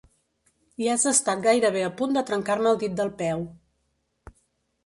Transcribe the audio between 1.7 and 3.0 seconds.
a punt de trencar-me el dit